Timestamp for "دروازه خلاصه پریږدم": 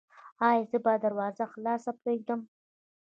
1.05-2.39